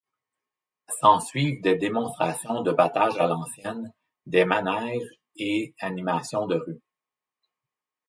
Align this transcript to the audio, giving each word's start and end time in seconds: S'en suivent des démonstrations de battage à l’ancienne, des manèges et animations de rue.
S'en 0.99 1.19
suivent 1.19 1.61
des 1.61 1.75
démonstrations 1.75 2.63
de 2.63 2.71
battage 2.71 3.17
à 3.19 3.27
l’ancienne, 3.27 3.93
des 4.25 4.45
manèges 4.45 5.07
et 5.37 5.75
animations 5.79 6.47
de 6.47 6.55
rue. 6.55 6.81